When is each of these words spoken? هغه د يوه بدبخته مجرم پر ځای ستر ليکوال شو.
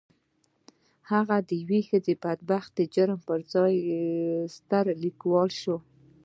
هغه 1.11 1.37
د 1.49 1.51
يوه 1.63 1.81
بدبخته 2.23 2.81
مجرم 2.85 3.19
پر 3.27 3.39
ځای 3.53 3.73
ستر 4.55 4.85
ليکوال 5.03 5.49
شو. 5.61 5.77